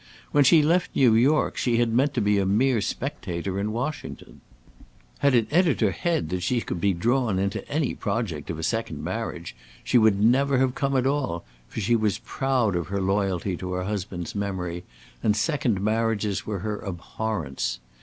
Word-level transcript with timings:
When 0.31 0.43
she 0.43 0.63
left 0.63 0.95
New 0.95 1.13
York, 1.13 1.57
she 1.57 1.77
had 1.77 1.93
meant 1.93 2.15
to 2.15 2.21
be 2.21 2.39
a 2.39 2.43
mere 2.47 2.81
spectator 2.81 3.59
in 3.59 3.71
Washington. 3.71 4.41
Had 5.19 5.35
it 5.35 5.47
entered 5.51 5.79
her 5.81 5.91
head 5.91 6.29
that 6.29 6.41
she 6.41 6.59
could 6.59 6.81
be 6.81 6.91
drawn 6.91 7.37
into 7.37 7.69
any 7.69 7.93
project 7.93 8.49
of 8.49 8.57
a 8.57 8.63
second 8.63 9.03
marriage, 9.03 9.55
she 9.83 9.99
never 9.99 10.55
would 10.55 10.61
have 10.61 10.73
come 10.73 10.97
at 10.97 11.05
all, 11.05 11.45
for 11.67 11.81
she 11.81 11.95
was 11.95 12.17
proud 12.17 12.75
of 12.75 12.87
her 12.87 12.99
loyalty 12.99 13.55
to 13.57 13.73
her 13.73 13.83
husband's 13.83 14.33
memory, 14.33 14.85
and 15.21 15.35
second 15.37 15.79
marriages 15.79 16.47
were 16.47 16.61
her 16.61 16.79
abhorrence. 16.83 17.79